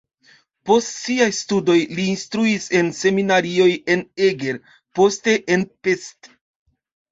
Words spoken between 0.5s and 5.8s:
Post siaj studoj li instruis en seminarioj en Eger, poste en